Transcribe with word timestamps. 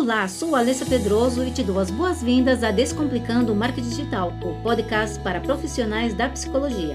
Olá, 0.00 0.28
sou 0.28 0.54
Alessa 0.54 0.86
Pedroso 0.86 1.44
e 1.44 1.50
te 1.50 1.64
dou 1.64 1.76
as 1.80 1.90
boas-vindas 1.90 2.62
a 2.62 2.70
Descomplicando 2.70 3.52
o 3.52 3.56
Marketing 3.56 3.88
Digital, 3.88 4.32
o 4.44 4.54
podcast 4.62 5.18
para 5.18 5.40
profissionais 5.40 6.14
da 6.14 6.28
psicologia. 6.28 6.94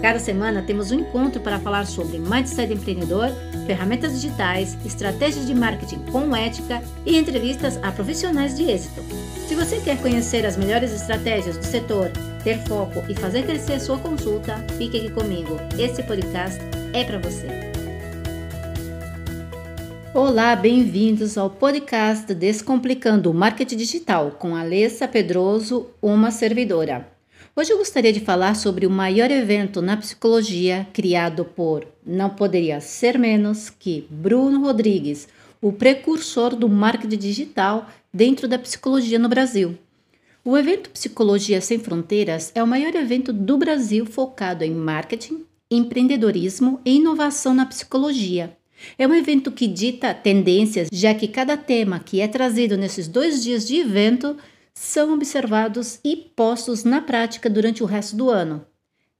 Cada 0.00 0.18
semana 0.18 0.62
temos 0.62 0.90
um 0.90 1.00
encontro 1.00 1.42
para 1.42 1.60
falar 1.60 1.86
sobre 1.86 2.18
mindset 2.18 2.72
empreendedor, 2.72 3.28
ferramentas 3.66 4.18
digitais, 4.18 4.78
estratégias 4.82 5.46
de 5.46 5.54
marketing 5.54 5.98
com 6.10 6.34
ética 6.34 6.82
e 7.04 7.18
entrevistas 7.18 7.78
a 7.82 7.92
profissionais 7.92 8.56
de 8.56 8.62
êxito. 8.62 9.02
Se 9.46 9.54
você 9.54 9.78
quer 9.80 10.00
conhecer 10.00 10.46
as 10.46 10.56
melhores 10.56 10.90
estratégias 10.90 11.58
do 11.58 11.64
setor, 11.64 12.10
ter 12.42 12.64
foco 12.66 13.04
e 13.10 13.14
fazer 13.14 13.44
crescer 13.44 13.78
sua 13.78 13.98
consulta, 13.98 14.56
fique 14.78 14.96
aqui 14.96 15.10
comigo. 15.10 15.54
Esse 15.78 16.02
podcast 16.02 16.58
é 16.94 17.04
para 17.04 17.18
você. 17.18 17.77
Olá, 20.14 20.56
bem-vindos 20.56 21.36
ao 21.36 21.50
podcast 21.50 22.32
Descomplicando 22.32 23.30
o 23.30 23.34
Marketing 23.34 23.76
Digital 23.76 24.30
com 24.30 24.56
Alessa 24.56 25.06
Pedroso, 25.06 25.90
uma 26.00 26.30
servidora. 26.30 27.06
Hoje 27.54 27.72
eu 27.72 27.76
gostaria 27.76 28.10
de 28.10 28.18
falar 28.18 28.54
sobre 28.54 28.86
o 28.86 28.90
maior 28.90 29.30
evento 29.30 29.82
na 29.82 29.98
psicologia 29.98 30.88
criado 30.94 31.44
por 31.44 31.86
não 32.06 32.30
poderia 32.30 32.80
ser 32.80 33.18
menos 33.18 33.68
que 33.68 34.06
Bruno 34.08 34.62
Rodrigues, 34.62 35.28
o 35.60 35.72
precursor 35.72 36.56
do 36.56 36.70
marketing 36.70 37.18
digital 37.18 37.86
dentro 38.12 38.48
da 38.48 38.58
psicologia 38.58 39.18
no 39.18 39.28
Brasil. 39.28 39.76
O 40.42 40.56
evento 40.56 40.88
Psicologia 40.88 41.60
Sem 41.60 41.78
Fronteiras 41.78 42.50
é 42.54 42.62
o 42.62 42.66
maior 42.66 42.94
evento 42.94 43.30
do 43.30 43.58
Brasil 43.58 44.06
focado 44.06 44.64
em 44.64 44.74
marketing, 44.74 45.44
empreendedorismo 45.70 46.80
e 46.82 46.96
inovação 46.96 47.52
na 47.52 47.66
psicologia 47.66 48.56
é 48.98 49.06
um 49.06 49.14
evento 49.14 49.50
que 49.50 49.66
dita 49.66 50.14
tendências, 50.14 50.88
já 50.92 51.14
que 51.14 51.28
cada 51.28 51.56
tema 51.56 52.00
que 52.00 52.20
é 52.20 52.28
trazido 52.28 52.76
nesses 52.76 53.08
dois 53.08 53.42
dias 53.42 53.66
de 53.66 53.76
evento 53.76 54.36
são 54.74 55.12
observados 55.12 55.98
e 56.04 56.16
postos 56.16 56.84
na 56.84 57.00
prática 57.00 57.50
durante 57.50 57.82
o 57.82 57.86
resto 57.86 58.16
do 58.16 58.30
ano. 58.30 58.64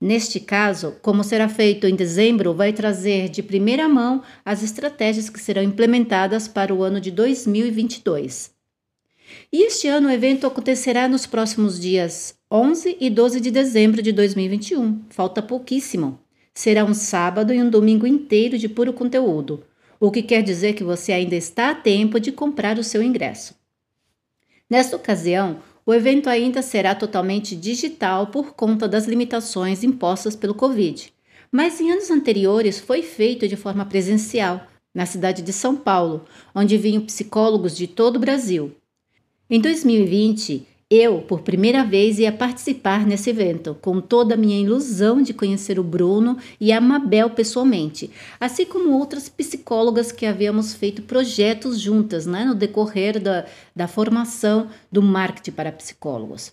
Neste 0.01 0.39
caso, 0.39 0.95
como 1.03 1.25
será 1.25 1.49
feito 1.49 1.87
em 1.87 1.97
dezembro, 1.97 2.55
vai 2.55 2.73
trazer 2.73 3.29
de 3.29 3.43
primeira 3.43 3.89
mão 3.89 4.23
as 4.45 4.63
estratégias 4.63 5.29
que 5.29 5.41
serão 5.41 5.63
implementadas 5.63 6.47
para 6.47 6.73
o 6.73 6.85
ano 6.85 7.01
de 7.01 7.11
2022. 7.11 8.57
E 9.53 9.65
este 9.65 9.89
ano 9.89 10.09
o 10.09 10.13
evento 10.13 10.47
acontecerá 10.47 11.09
nos 11.09 11.27
próximos 11.27 11.81
dias 11.81 12.35
11 12.51 12.97
e 13.01 13.11
12 13.11 13.41
de 13.41 13.51
dezembro 13.51 14.01
de 14.01 14.13
2021. 14.13 15.03
Falta 15.11 15.43
pouquíssimo. 15.43 16.19
Será 16.59 16.85
um 16.85 16.93
sábado 16.93 17.55
e 17.55 17.63
um 17.63 17.71
domingo 17.71 18.05
inteiro 18.05 18.59
de 18.59 18.69
puro 18.69 18.93
conteúdo, 18.93 19.63
o 20.01 20.11
que 20.11 20.25
quer 20.25 20.43
dizer 20.43 20.73
que 20.73 20.83
você 20.83 21.13
ainda 21.13 21.37
está 21.37 21.71
a 21.71 21.75
tempo 21.77 22.19
de 22.19 22.33
comprar 22.33 22.81
o 22.81 22.83
seu 22.83 23.01
ingresso. 23.01 23.55
Nesta 24.69 24.97
ocasião, 24.97 25.61
o 25.87 25.95
evento 25.95 26.29
ainda 26.29 26.61
será 26.61 26.97
totalmente 26.97 27.55
digital 27.55 28.27
por 28.27 28.55
conta 28.55 28.89
das 28.89 29.07
limitações 29.07 29.85
impostas 29.85 30.35
pelo 30.35 30.53
Covid, 30.53 31.15
mas 31.53 31.81
em 31.81 31.93
anos 31.93 32.11
anteriores 32.11 32.81
foi 32.81 33.03
feito 33.03 33.47
de 33.47 33.55
forma 33.55 33.85
presencial, 33.85 34.67
na 34.93 35.07
cidade 35.07 35.43
de 35.43 35.53
São 35.53 35.77
Paulo, 35.77 36.25
onde 36.53 36.77
vinham 36.77 37.07
psicólogos 37.07 37.77
de 37.77 37.87
todo 37.87 38.17
o 38.17 38.21
Brasil. 38.21 38.73
Em 39.49 39.61
2020, 39.61 40.67
eu, 40.91 41.21
por 41.21 41.43
primeira 41.43 41.85
vez, 41.85 42.19
ia 42.19 42.33
participar 42.33 43.07
nesse 43.07 43.29
evento, 43.29 43.77
com 43.83 44.01
toda 44.01 44.33
a 44.33 44.39
minha 44.39 44.59
ilusão 44.59 45.21
de 45.21 45.35
conhecer 45.35 45.79
o 45.79 45.85
Bruno 45.85 46.39
e 46.59 46.73
a 46.73 46.81
Mabel 46.81 47.29
pessoalmente, 47.31 48.11
assim 48.41 48.65
como 48.65 48.97
outras 48.97 49.29
psicólogas 49.29 50.11
que 50.11 50.25
havíamos 50.25 50.73
feito 50.75 51.03
projetos 51.03 51.79
juntas 51.79 52.25
né, 52.25 52.45
no 52.47 52.55
decorrer 52.55 53.21
da, 53.21 53.45
da 53.77 53.87
formação 53.87 54.69
do 54.91 55.03
marketing 55.03 55.51
para 55.51 55.73
psicólogos. 55.73 56.53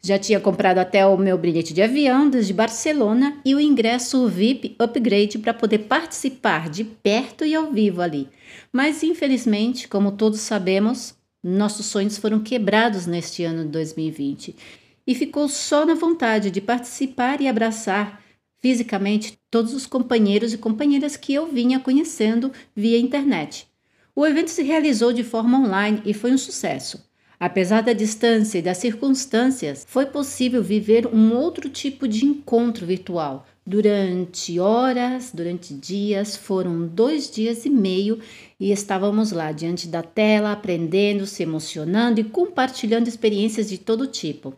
Já 0.00 0.18
tinha 0.18 0.40
comprado 0.40 0.78
até 0.78 1.06
o 1.06 1.16
meu 1.16 1.36
bilhete 1.36 1.74
de 1.74 1.82
avião 1.82 2.28
desde 2.28 2.52
Barcelona 2.52 3.38
e 3.44 3.54
o 3.54 3.60
ingresso 3.60 4.28
VIP 4.28 4.76
Upgrade 4.78 5.38
para 5.38 5.52
poder 5.52 5.80
participar 5.80 6.70
de 6.70 6.84
perto 6.84 7.44
e 7.44 7.54
ao 7.54 7.70
vivo 7.70 8.00
ali. 8.00 8.28
Mas, 8.72 9.02
infelizmente, 9.02 9.88
como 9.88 10.12
todos 10.12 10.40
sabemos, 10.40 11.14
nossos 11.44 11.84
sonhos 11.86 12.16
foram 12.16 12.40
quebrados 12.40 13.06
neste 13.06 13.44
ano 13.44 13.64
de 13.64 13.68
2020 13.68 14.56
e 15.06 15.14
ficou 15.14 15.46
só 15.46 15.84
na 15.84 15.94
vontade 15.94 16.50
de 16.50 16.60
participar 16.60 17.42
e 17.42 17.46
abraçar 17.46 18.22
fisicamente 18.60 19.38
todos 19.50 19.74
os 19.74 19.84
companheiros 19.84 20.54
e 20.54 20.58
companheiras 20.58 21.18
que 21.18 21.34
eu 21.34 21.46
vinha 21.46 21.78
conhecendo 21.78 22.50
via 22.74 22.98
internet. 22.98 23.68
O 24.16 24.26
evento 24.26 24.48
se 24.48 24.62
realizou 24.62 25.12
de 25.12 25.22
forma 25.22 25.58
online 25.58 26.00
e 26.06 26.14
foi 26.14 26.32
um 26.32 26.38
sucesso. 26.38 27.04
Apesar 27.38 27.82
da 27.82 27.92
distância 27.92 28.58
e 28.58 28.62
das 28.62 28.78
circunstâncias, 28.78 29.84
foi 29.86 30.06
possível 30.06 30.62
viver 30.62 31.06
um 31.08 31.34
outro 31.34 31.68
tipo 31.68 32.08
de 32.08 32.24
encontro 32.24 32.86
virtual, 32.86 33.46
Durante 33.66 34.60
horas, 34.60 35.30
durante 35.32 35.72
dias, 35.72 36.36
foram 36.36 36.86
dois 36.86 37.30
dias 37.30 37.64
e 37.64 37.70
meio 37.70 38.20
e 38.60 38.70
estávamos 38.70 39.32
lá 39.32 39.52
diante 39.52 39.88
da 39.88 40.02
tela, 40.02 40.52
aprendendo, 40.52 41.26
se 41.26 41.42
emocionando 41.42 42.20
e 42.20 42.24
compartilhando 42.24 43.08
experiências 43.08 43.70
de 43.70 43.78
todo 43.78 44.06
tipo. 44.06 44.52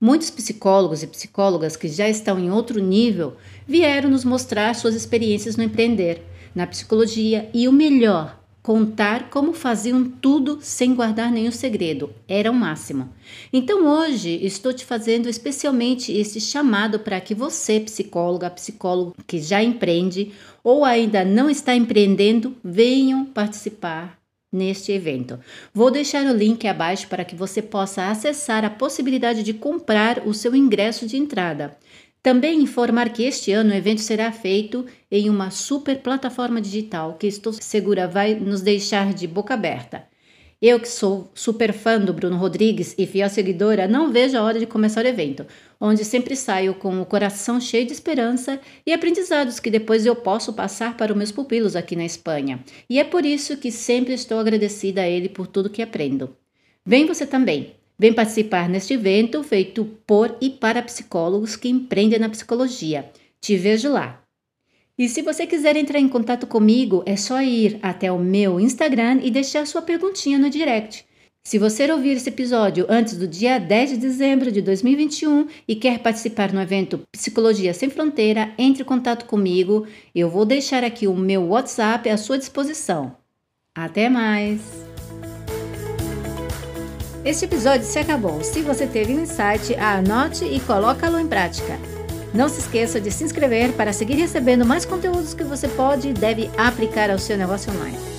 Muitos 0.00 0.30
psicólogos 0.30 1.02
e 1.02 1.08
psicólogas 1.08 1.76
que 1.76 1.88
já 1.88 2.08
estão 2.08 2.38
em 2.38 2.48
outro 2.48 2.78
nível 2.80 3.36
vieram 3.66 4.08
nos 4.08 4.24
mostrar 4.24 4.72
suas 4.76 4.94
experiências 4.94 5.56
no 5.56 5.64
empreender, 5.64 6.22
na 6.54 6.64
psicologia 6.64 7.50
e 7.52 7.66
o 7.66 7.72
melhor, 7.72 8.43
contar 8.64 9.28
como 9.28 9.52
faziam 9.52 10.02
tudo 10.04 10.58
sem 10.62 10.94
guardar 10.94 11.30
nenhum 11.30 11.50
segredo. 11.50 12.10
Era 12.26 12.50
o 12.50 12.54
máximo. 12.54 13.10
Então 13.52 13.86
hoje 13.86 14.40
estou 14.42 14.72
te 14.72 14.86
fazendo 14.86 15.28
especialmente 15.28 16.10
esse 16.10 16.40
chamado 16.40 16.98
para 16.98 17.20
que 17.20 17.34
você, 17.34 17.78
psicóloga, 17.78 18.48
psicólogo 18.48 19.14
que 19.26 19.38
já 19.38 19.62
empreende 19.62 20.32
ou 20.64 20.82
ainda 20.82 21.26
não 21.26 21.50
está 21.50 21.76
empreendendo, 21.76 22.56
venham 22.64 23.26
participar 23.26 24.18
neste 24.50 24.92
evento. 24.92 25.38
Vou 25.74 25.90
deixar 25.90 26.24
o 26.24 26.34
link 26.34 26.66
abaixo 26.66 27.06
para 27.06 27.24
que 27.24 27.36
você 27.36 27.60
possa 27.60 28.08
acessar 28.08 28.64
a 28.64 28.70
possibilidade 28.70 29.42
de 29.42 29.52
comprar 29.52 30.26
o 30.26 30.32
seu 30.32 30.56
ingresso 30.56 31.06
de 31.06 31.18
entrada. 31.18 31.76
Também 32.24 32.62
informar 32.62 33.10
que 33.10 33.22
este 33.22 33.52
ano 33.52 33.70
o 33.70 33.74
evento 33.74 34.00
será 34.00 34.32
feito 34.32 34.86
em 35.10 35.28
uma 35.28 35.50
super 35.50 35.98
plataforma 35.98 36.58
digital 36.58 37.18
que 37.20 37.26
estou 37.26 37.52
segura 37.52 38.08
vai 38.08 38.34
nos 38.34 38.62
deixar 38.62 39.12
de 39.12 39.26
boca 39.26 39.52
aberta. 39.52 40.06
Eu, 40.60 40.80
que 40.80 40.88
sou 40.88 41.30
super 41.34 41.74
fã 41.74 42.00
do 42.00 42.14
Bruno 42.14 42.38
Rodrigues 42.38 42.94
e 42.96 43.06
fiel 43.06 43.28
seguidora, 43.28 43.86
não 43.86 44.10
vejo 44.10 44.38
a 44.38 44.42
hora 44.42 44.58
de 44.58 44.64
começar 44.64 45.04
o 45.04 45.08
evento, 45.08 45.46
onde 45.78 46.02
sempre 46.02 46.34
saio 46.34 46.74
com 46.74 46.98
o 46.98 47.04
coração 47.04 47.60
cheio 47.60 47.84
de 47.84 47.92
esperança 47.92 48.58
e 48.86 48.92
aprendizados 48.94 49.60
que 49.60 49.70
depois 49.70 50.06
eu 50.06 50.16
posso 50.16 50.54
passar 50.54 50.96
para 50.96 51.12
os 51.12 51.18
meus 51.18 51.30
pupilos 51.30 51.76
aqui 51.76 51.94
na 51.94 52.06
Espanha. 52.06 52.64
E 52.88 52.98
é 52.98 53.04
por 53.04 53.26
isso 53.26 53.58
que 53.58 53.70
sempre 53.70 54.14
estou 54.14 54.38
agradecida 54.38 55.02
a 55.02 55.06
ele 55.06 55.28
por 55.28 55.46
tudo 55.46 55.68
que 55.68 55.82
aprendo. 55.82 56.34
Vem 56.86 57.04
você 57.04 57.26
também! 57.26 57.83
Vem 57.98 58.12
participar 58.12 58.68
neste 58.68 58.94
evento 58.94 59.42
feito 59.42 59.84
por 60.06 60.36
e 60.40 60.50
para 60.50 60.82
psicólogos 60.82 61.56
que 61.56 61.68
empreendem 61.68 62.18
na 62.18 62.28
psicologia. 62.28 63.10
Te 63.40 63.56
vejo 63.56 63.90
lá. 63.90 64.20
E 64.96 65.08
se 65.08 65.22
você 65.22 65.46
quiser 65.46 65.76
entrar 65.76 65.98
em 65.98 66.08
contato 66.08 66.46
comigo, 66.46 67.02
é 67.04 67.16
só 67.16 67.42
ir 67.42 67.78
até 67.82 68.10
o 68.10 68.18
meu 68.18 68.60
Instagram 68.60 69.20
e 69.22 69.30
deixar 69.30 69.66
sua 69.66 69.82
perguntinha 69.82 70.38
no 70.38 70.48
direct. 70.48 71.04
Se 71.46 71.58
você 71.58 71.90
ouvir 71.92 72.12
esse 72.12 72.30
episódio 72.30 72.86
antes 72.88 73.18
do 73.18 73.28
dia 73.28 73.58
10 73.58 73.90
de 73.90 73.96
dezembro 73.98 74.50
de 74.50 74.62
2021 74.62 75.46
e 75.68 75.76
quer 75.76 75.98
participar 75.98 76.52
no 76.52 76.60
evento 76.60 77.00
Psicologia 77.12 77.74
Sem 77.74 77.90
Fronteira, 77.90 78.54
entre 78.56 78.82
em 78.82 78.86
contato 78.86 79.26
comigo. 79.26 79.86
Eu 80.14 80.30
vou 80.30 80.46
deixar 80.46 80.82
aqui 80.82 81.06
o 81.06 81.14
meu 81.14 81.48
WhatsApp 81.48 82.08
à 82.08 82.16
sua 82.16 82.38
disposição. 82.38 83.14
Até 83.74 84.08
mais! 84.08 84.93
Este 87.24 87.46
episódio 87.46 87.86
se 87.86 87.98
acabou. 87.98 88.44
Se 88.44 88.60
você 88.60 88.86
teve 88.86 89.14
um 89.14 89.22
insight, 89.22 89.74
anote 89.76 90.44
e 90.44 90.60
coloca-lo 90.60 91.18
em 91.18 91.26
prática. 91.26 91.78
Não 92.34 92.50
se 92.50 92.60
esqueça 92.60 93.00
de 93.00 93.10
se 93.10 93.24
inscrever 93.24 93.72
para 93.72 93.94
seguir 93.94 94.16
recebendo 94.16 94.66
mais 94.66 94.84
conteúdos 94.84 95.32
que 95.32 95.42
você 95.42 95.66
pode 95.66 96.10
e 96.10 96.12
deve 96.12 96.50
aplicar 96.58 97.10
ao 97.10 97.18
seu 97.18 97.38
negócio 97.38 97.72
online. 97.72 98.13